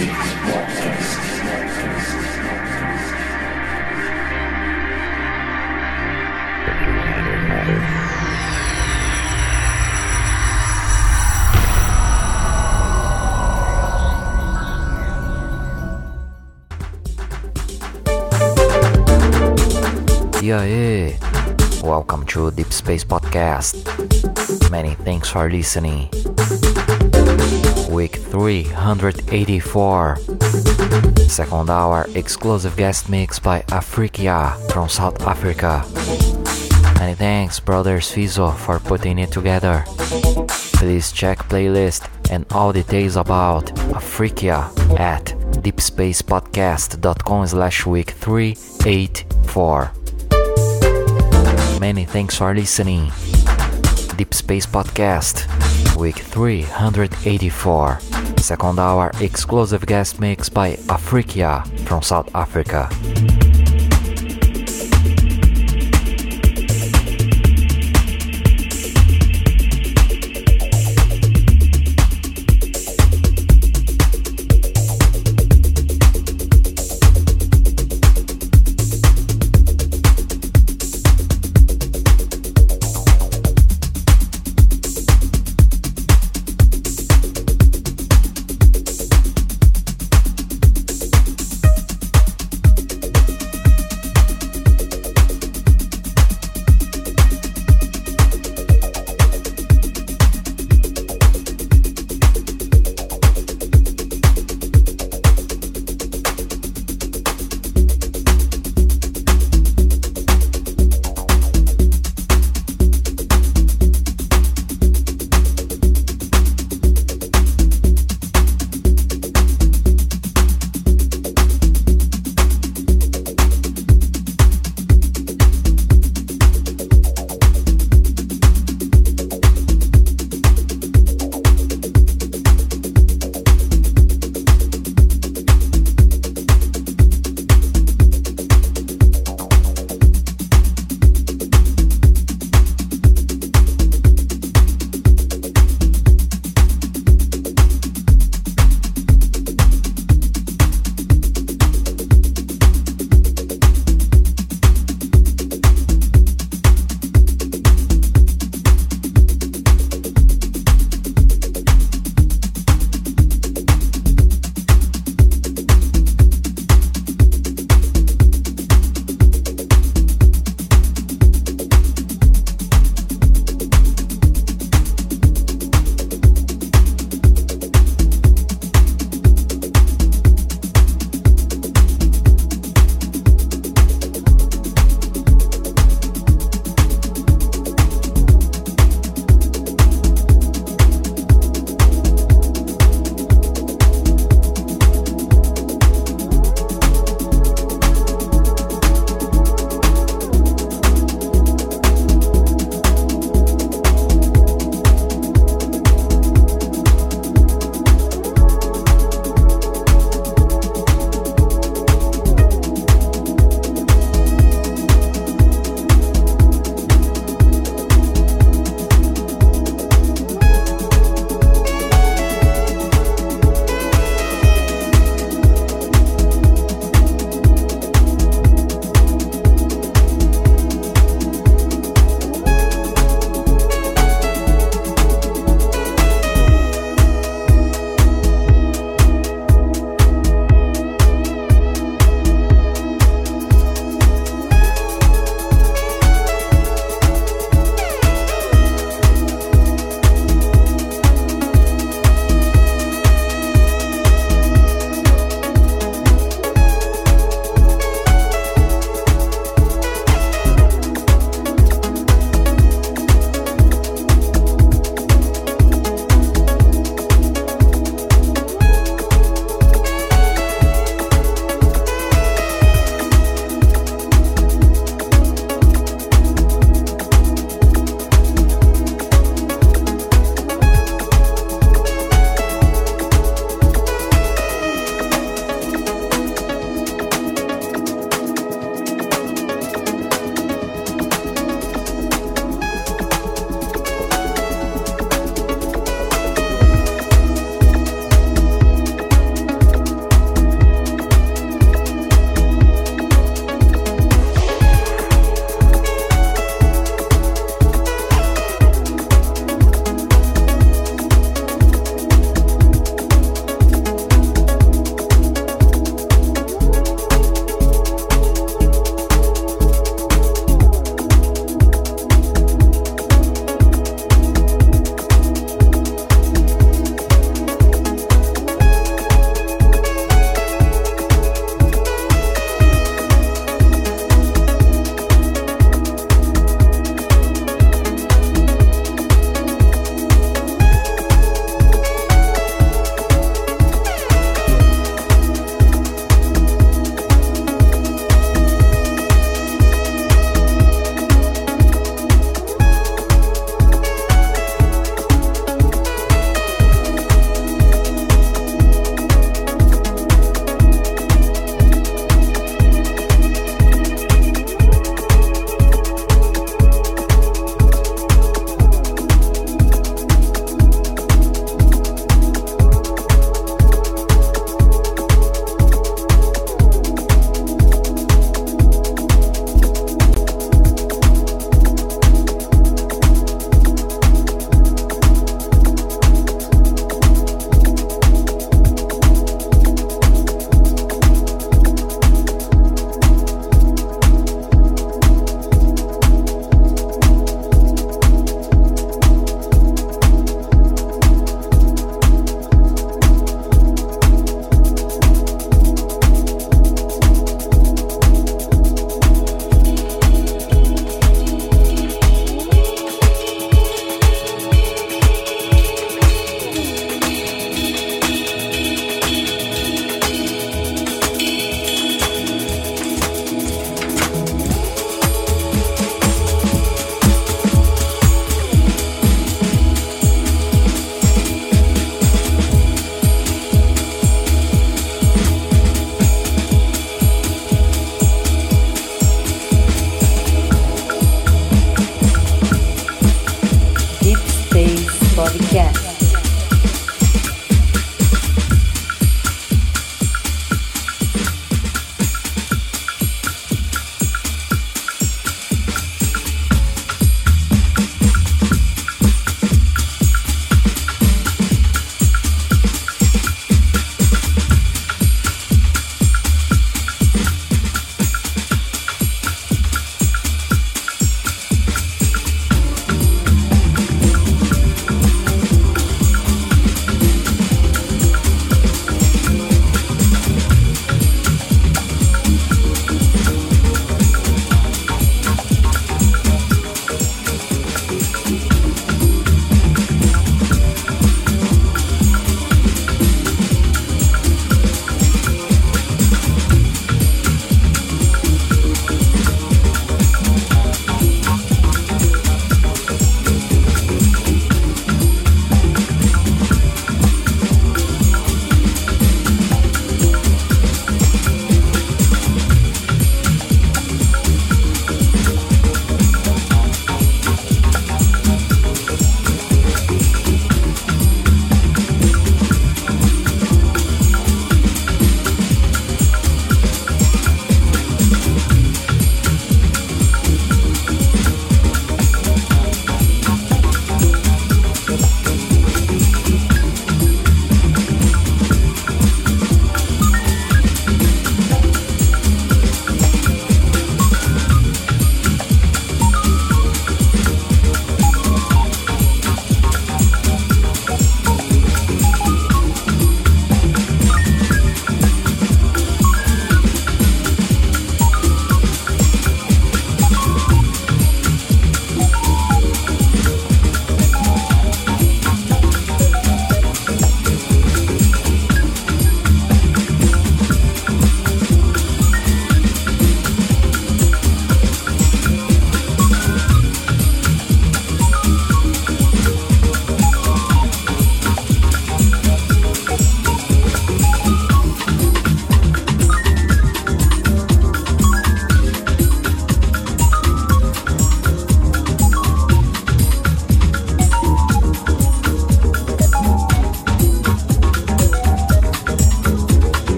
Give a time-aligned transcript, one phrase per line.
[0.00, 0.08] Aí?
[21.82, 23.76] Welcome to Deep Space Podcast.
[24.70, 26.08] Many thanks for listening.
[27.90, 30.16] Week 384.
[31.28, 35.84] Second hour exclusive guest mix by Afrikia from South Africa.
[36.98, 39.84] Many thanks, brothers Fizo, for putting it together.
[40.74, 44.68] Please check playlist and all details about Afrikia
[44.98, 45.26] at
[45.64, 49.92] deepspacepodcast.com slash week 384.
[51.80, 53.10] Many thanks for listening.
[54.16, 55.46] Deep Space Podcast,
[56.00, 58.00] week 384.
[58.38, 62.88] Second hour exclusive guest mix by Afrikia from South Africa.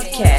[0.00, 0.29] Podcast.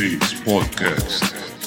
[0.00, 1.59] Podcast.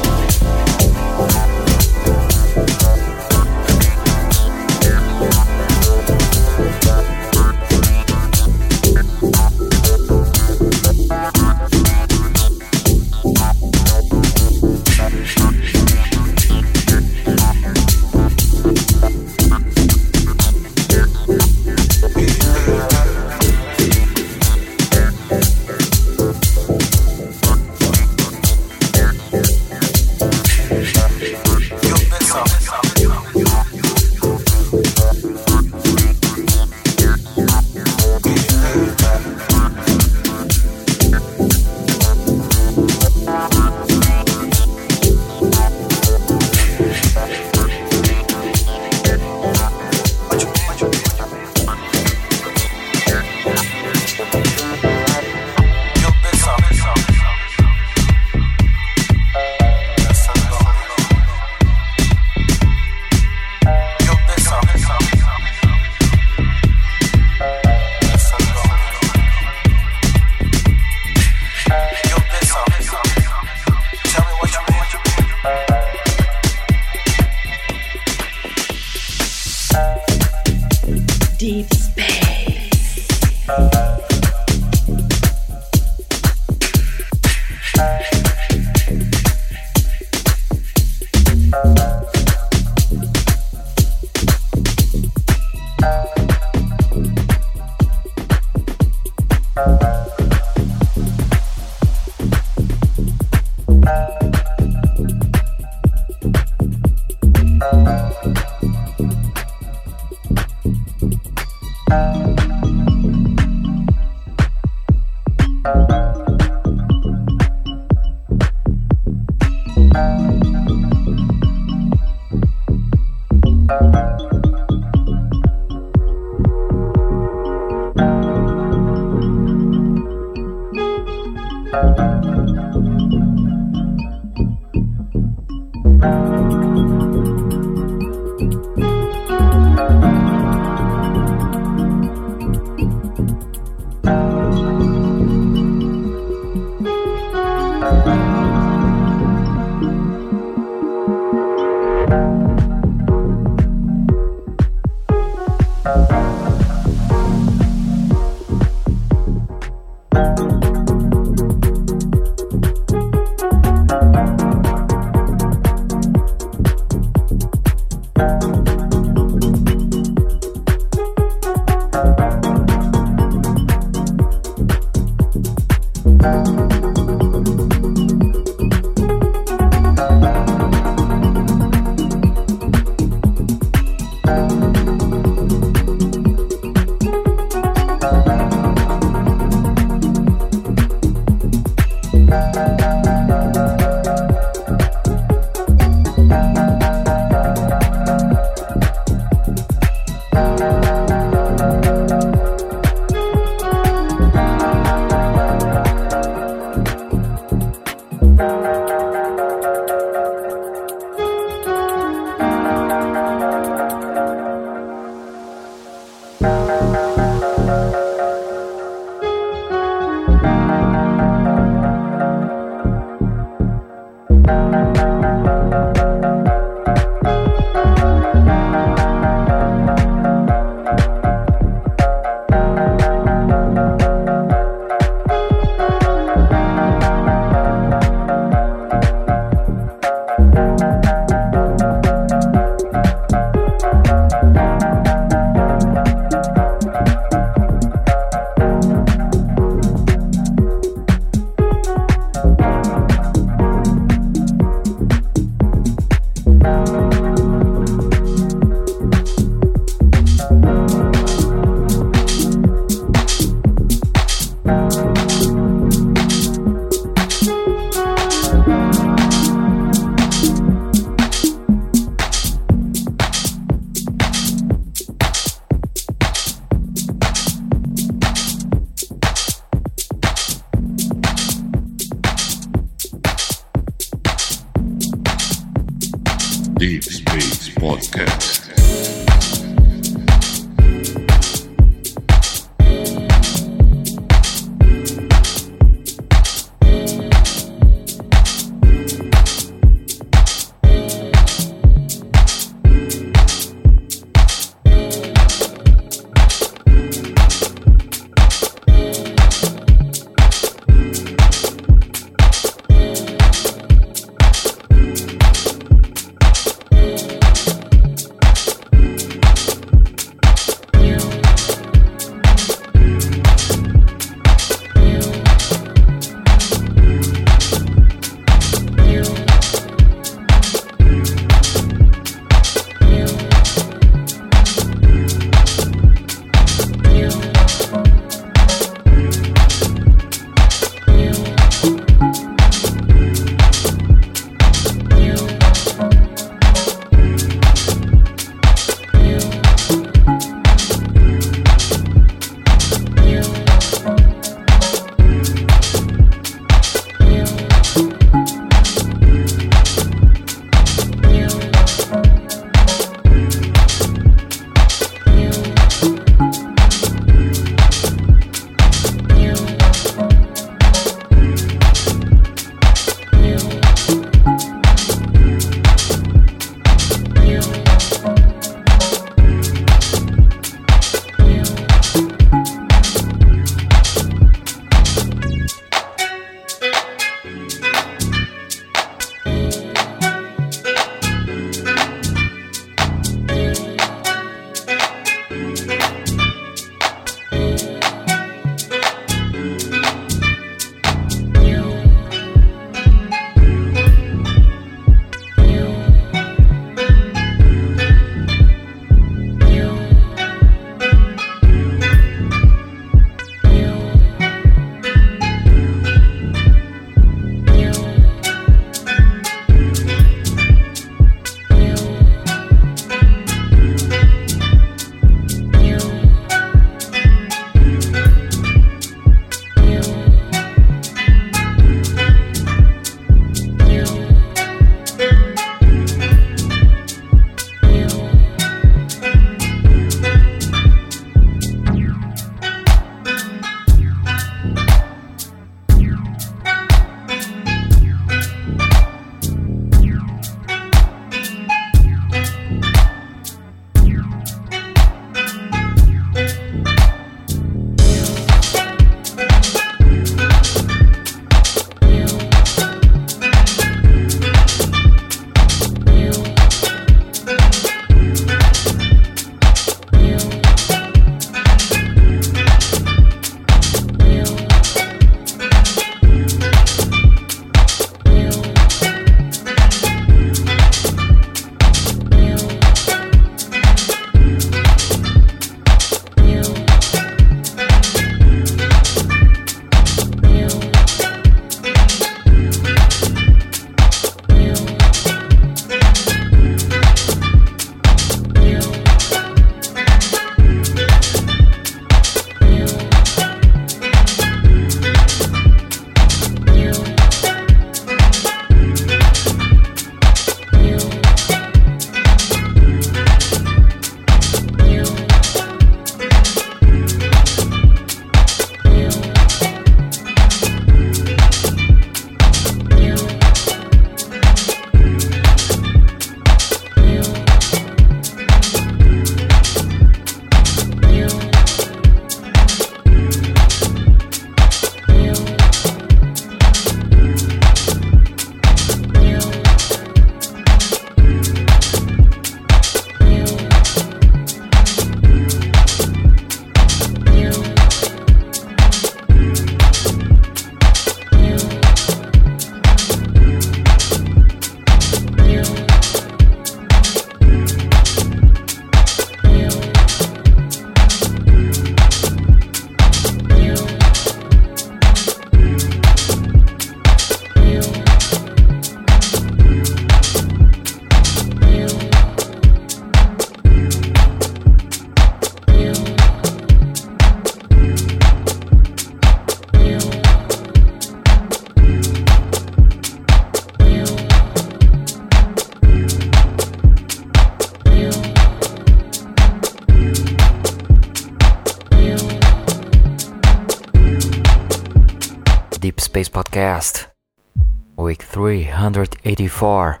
[598.64, 600.00] 384.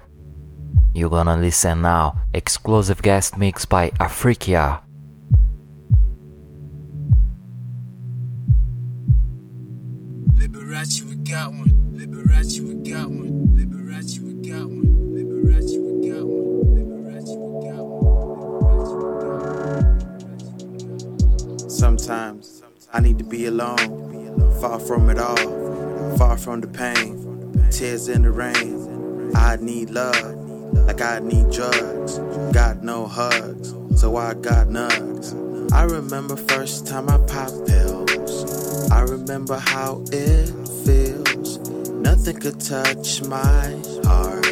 [0.94, 4.80] You're gonna listen now, exclusive guest mix by Afrikia.
[10.38, 11.68] Liberace, we got one.
[11.92, 13.46] Liberace, we got one.
[13.58, 14.86] Liberace, we got one.
[15.12, 16.64] Liberace, we got one.
[16.72, 18.06] Liberace, we got one.
[21.68, 25.36] Sometimes I need to be alone, far from it all,
[26.16, 27.15] far from the pain,
[27.66, 29.32] tears in the rain.
[29.34, 30.34] I need love,
[30.86, 32.18] like I need drugs.
[32.52, 35.34] Got no hugs, so I got nugs.
[35.72, 38.90] I remember first time I popped pills.
[38.90, 40.46] I remember how it
[40.84, 41.58] feels.
[41.90, 44.46] Nothing could touch my heart.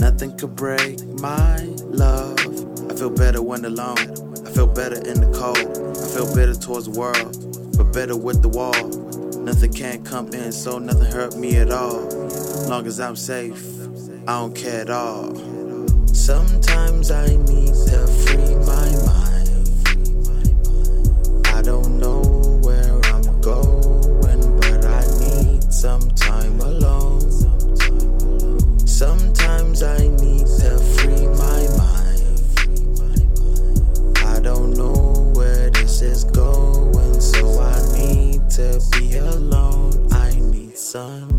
[0.00, 2.38] Nothing could break my love.
[2.90, 3.98] I feel better when alone.
[4.44, 5.96] I feel better in the cold.
[5.96, 8.88] I feel better towards the world, but better with the wall.
[9.42, 12.11] Nothing can't come in, so nothing hurt me at all.
[12.68, 13.62] Long as I'm safe,
[14.26, 15.34] I don't care at all.
[16.06, 19.50] Sometimes I need to free my mind.
[21.46, 22.22] I don't know
[22.62, 27.20] where I'm going, but I need some time alone.
[28.86, 32.22] Sometimes I need to free my mind.
[34.18, 40.08] I don't know where this is going, so I need to be alone.
[40.12, 41.31] I need sunshine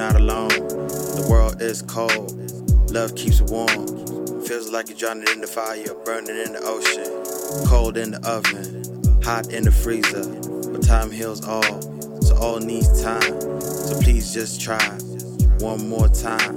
[0.00, 0.48] not alone.
[0.48, 2.32] The world is cold.
[2.90, 3.86] Love keeps warm.
[4.46, 9.22] Feels like you're drowning in the fire, burning in the ocean, cold in the oven,
[9.22, 10.24] hot in the freezer.
[10.72, 11.82] But time heals all,
[12.22, 13.40] so all needs time.
[13.60, 14.82] So please just try
[15.60, 16.56] one more time,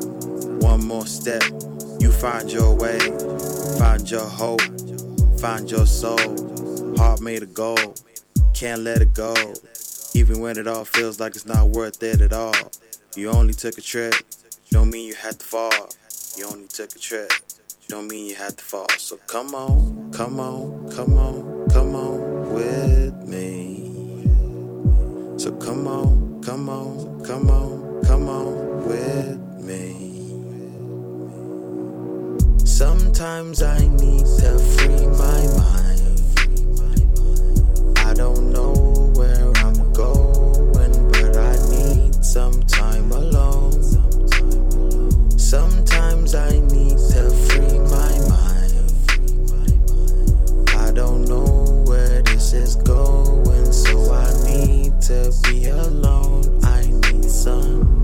[0.59, 1.43] one more step.
[1.99, 2.97] You find your way,
[3.77, 4.63] find your hope,
[5.41, 6.95] find your soul.
[6.95, 8.01] Heart made of gold,
[8.53, 9.35] can't let it go.
[10.13, 12.55] Even when it all feels like it's not worth it at all.
[13.15, 14.15] You only took a trip,
[14.71, 15.89] don't mean you had to fall.
[16.35, 17.31] You only took a trip,
[17.87, 18.89] don't mean you had to fall.
[18.97, 24.25] So come on, come on, come on, come on with me.
[25.37, 29.93] So come on, come on, come on, come on with me.
[32.65, 35.92] Sometimes I need to free my mind.
[46.35, 48.73] I need to free my mind.
[50.69, 56.59] I don't know where this is going, so I need to be alone.
[56.63, 58.02] I need sunshine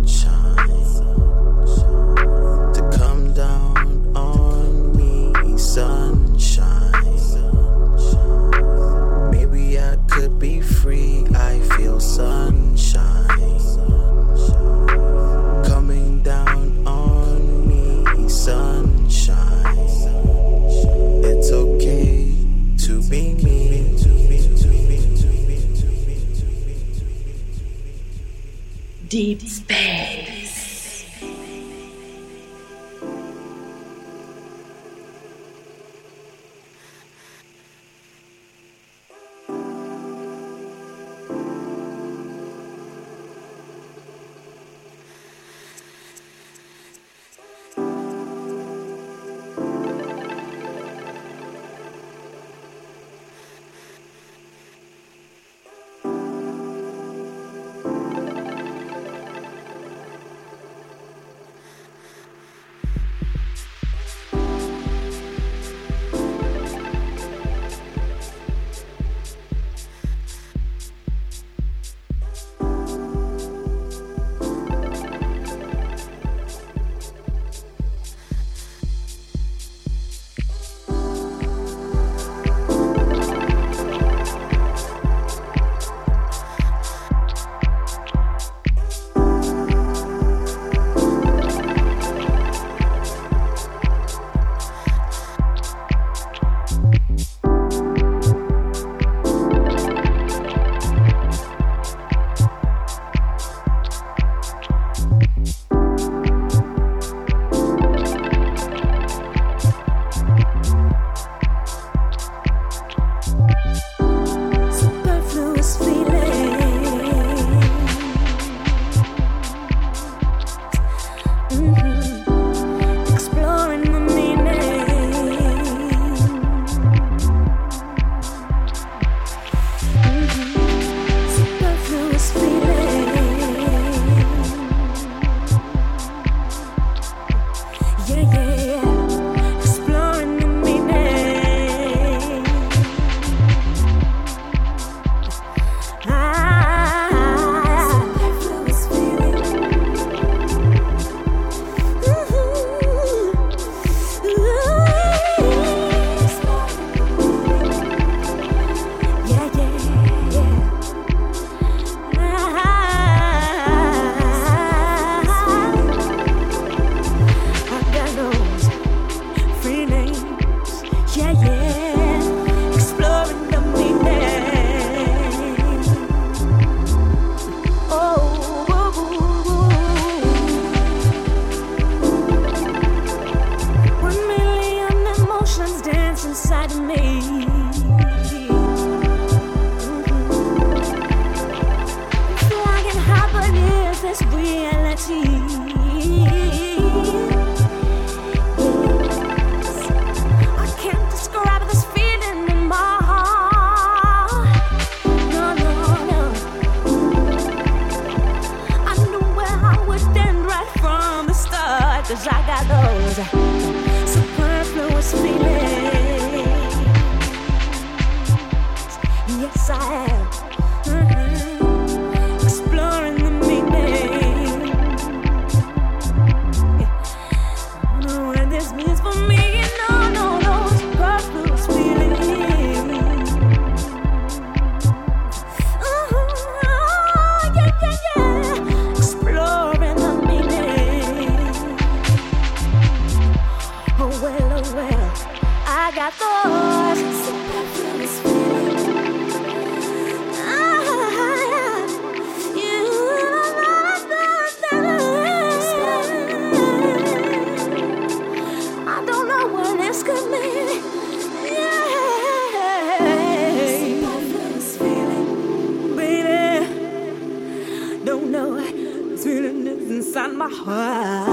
[270.71, 271.28] Ah.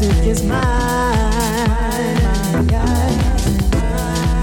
[0.00, 0.60] music is mine.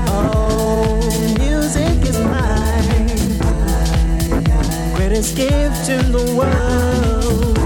[0.09, 0.99] Oh,
[1.39, 3.07] music is mine.
[4.95, 7.57] Greatest gift in the world.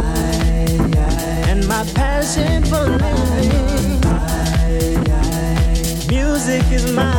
[1.49, 4.01] And my passion for living.
[6.09, 7.15] Music is mine.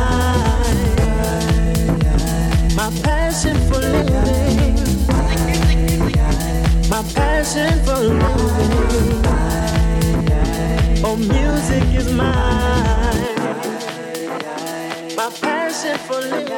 [2.75, 4.75] My passion for living.
[6.89, 9.20] My passion for living.
[11.03, 12.29] Oh, music is mine.
[15.15, 16.51] My passion for living.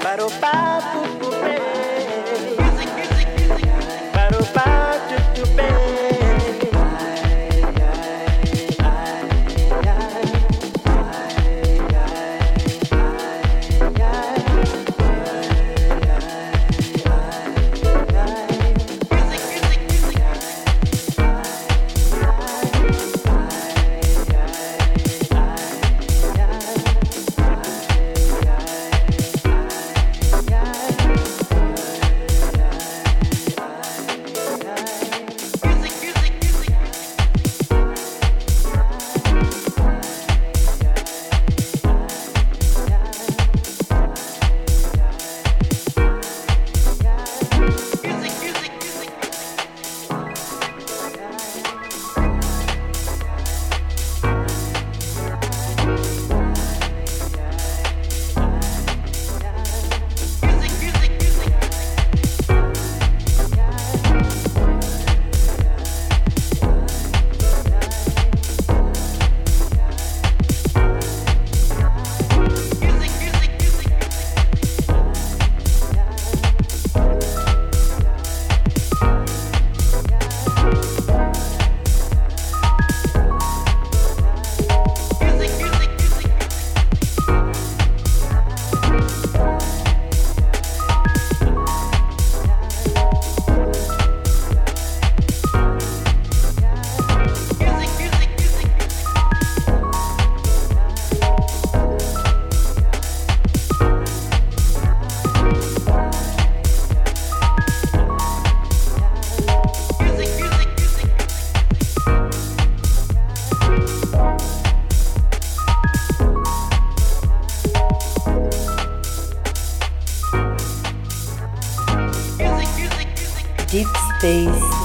[0.00, 0.30] But oh,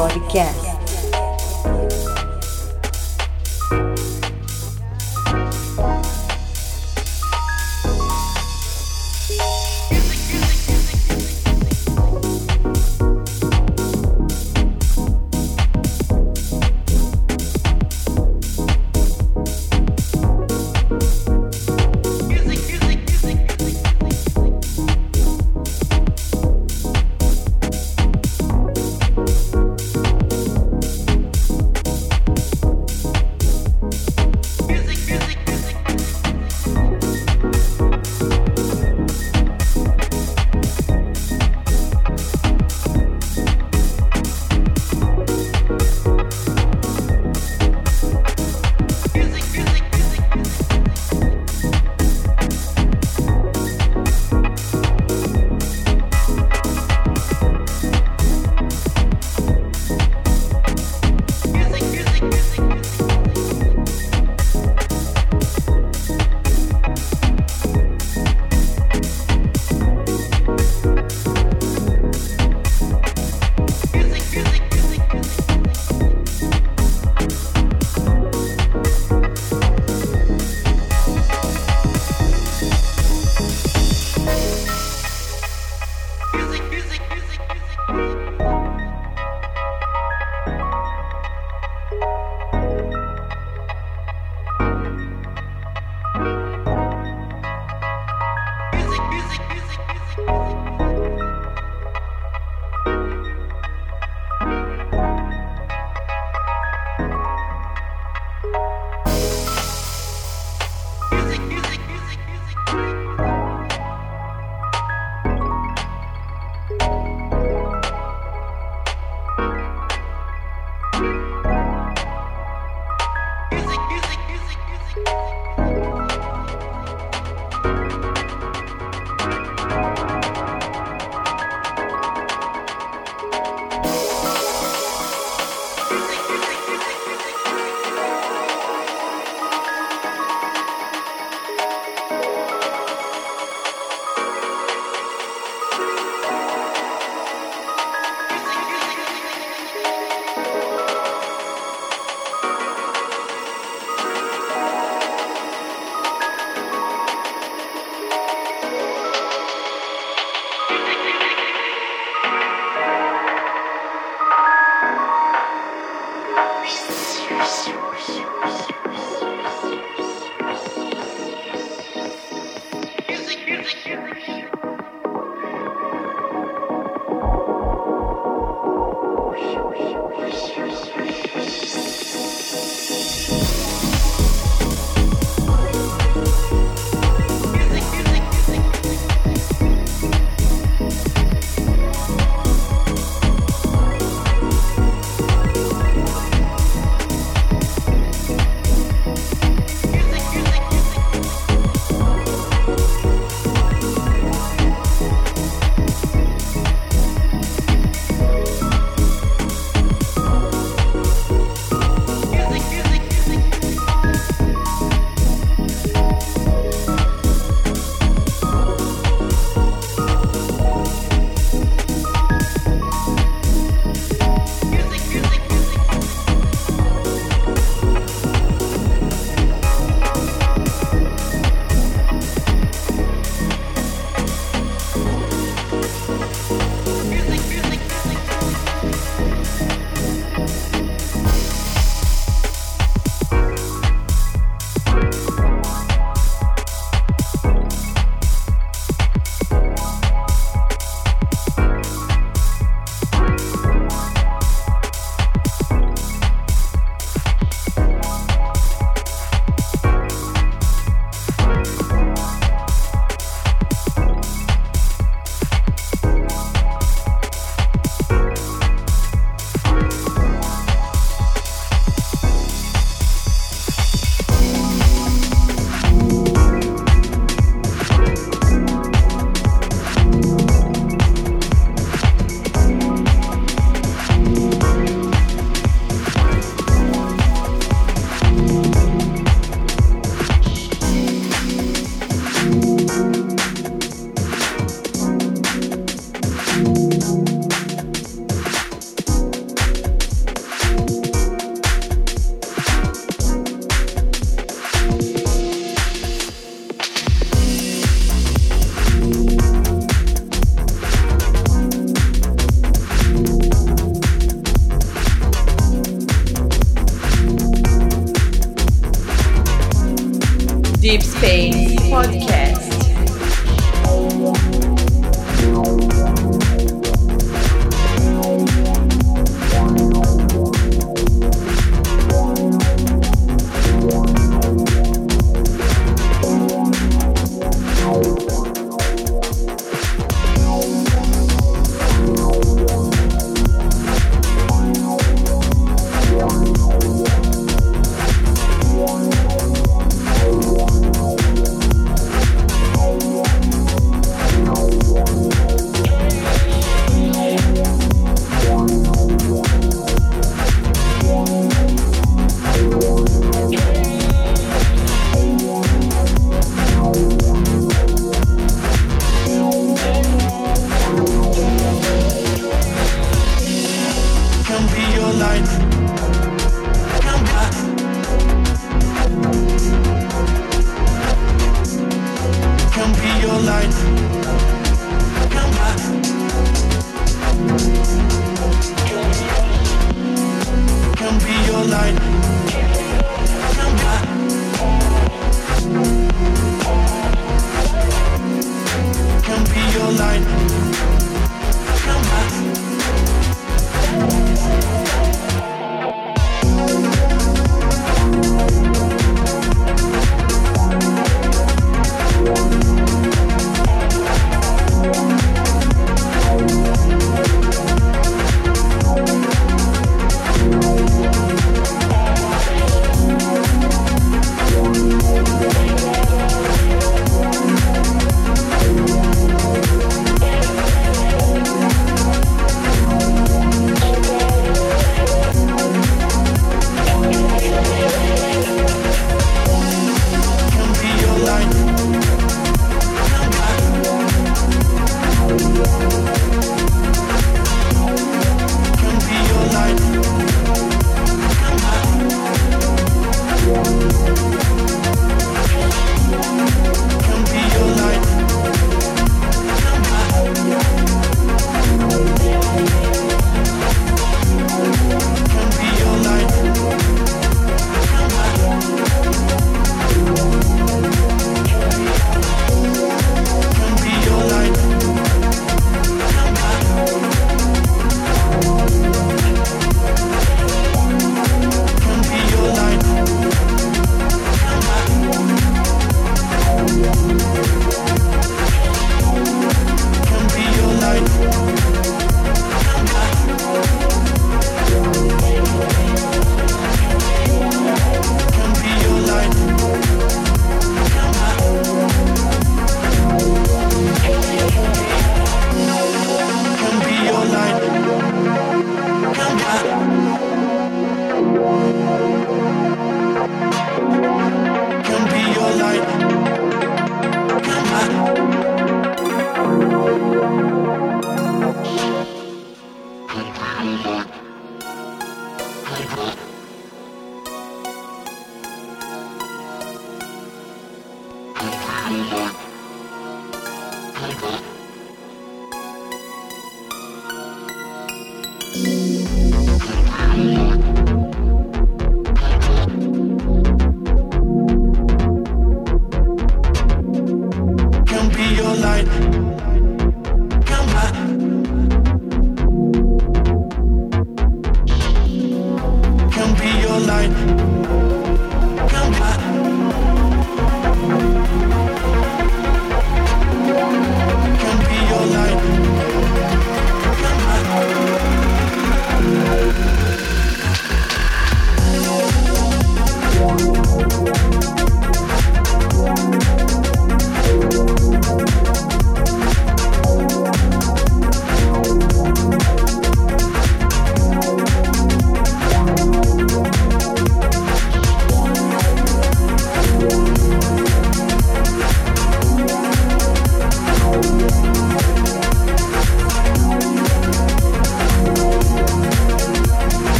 [0.00, 0.59] podcast.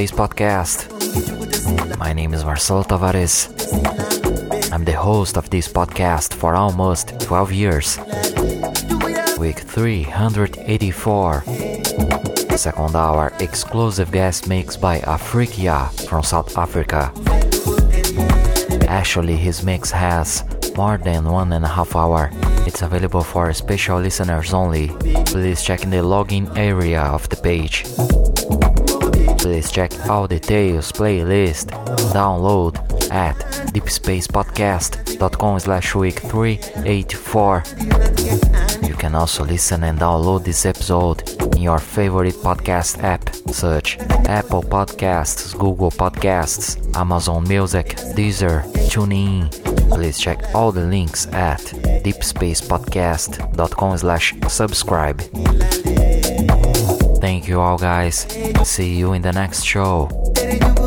[0.00, 0.78] Space Podcast.
[1.98, 3.52] My name is Marcelo Tavares.
[4.72, 7.98] I'm the host of this podcast for almost 12 years.
[9.38, 11.44] Week 384.
[12.56, 17.12] Second hour exclusive guest mix by Afrikia from South Africa.
[18.88, 20.44] Actually, his mix has
[20.78, 22.30] more than one and a half hour.
[22.66, 24.88] It's available for special listeners only.
[25.26, 27.84] Please check in the login area of the page.
[29.40, 31.68] Please check all details, playlist,
[32.12, 32.76] download
[33.10, 33.36] at
[33.72, 37.62] deepspacepodcast.com slash week 384.
[38.86, 41.22] You can also listen and download this episode
[41.56, 43.98] in your favorite podcast app Search
[44.28, 49.50] Apple Podcasts, Google Podcasts, Amazon Music, Deezer, TuneIn.
[49.90, 51.60] Please check all the links at
[52.04, 55.20] deepspacepodcast.com slash subscribe.
[57.20, 58.24] Thank you all guys.
[58.64, 60.08] See you in the next show.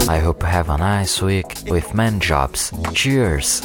[0.07, 2.71] I hope you have a nice week with man jobs.
[2.93, 3.61] Cheers!